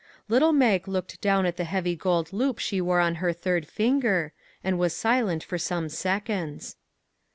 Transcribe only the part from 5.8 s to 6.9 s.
seconds.